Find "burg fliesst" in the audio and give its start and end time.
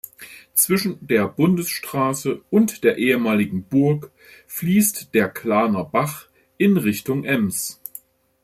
3.65-5.13